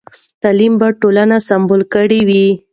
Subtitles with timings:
[0.41, 2.45] تعلیم به ټولنه سمبال کړې وي.